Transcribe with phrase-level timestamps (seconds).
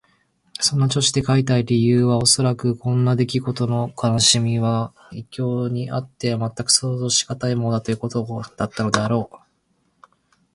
[0.59, 10.07] そんな調子で書いた理由はおそらく、こんなできごとの悲しみは異郷にあってはまったく想像しがたいものだ、というところにあったのであろう。